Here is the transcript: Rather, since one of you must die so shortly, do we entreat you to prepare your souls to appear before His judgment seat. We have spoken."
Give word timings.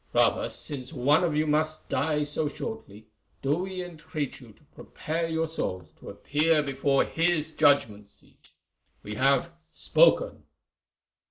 Rather, 0.13 0.49
since 0.49 0.91
one 0.91 1.23
of 1.23 1.35
you 1.35 1.45
must 1.45 1.87
die 1.87 2.23
so 2.23 2.47
shortly, 2.49 3.05
do 3.43 3.55
we 3.57 3.83
entreat 3.83 4.41
you 4.41 4.51
to 4.51 4.63
prepare 4.73 5.27
your 5.27 5.45
souls 5.47 5.91
to 5.99 6.09
appear 6.09 6.63
before 6.63 7.05
His 7.05 7.51
judgment 7.51 8.07
seat. 8.09 8.49
We 9.03 9.13
have 9.13 9.51
spoken." 9.71 10.45